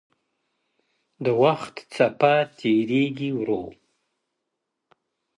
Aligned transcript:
د 1.23 1.25
وخت 1.43 1.75
څپه 1.93 2.33
تېرېږي 2.59 3.31
ورو, 3.35 3.63